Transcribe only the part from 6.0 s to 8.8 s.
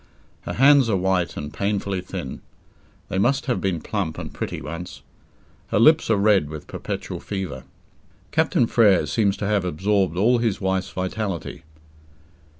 are red with perpetual fever. Captain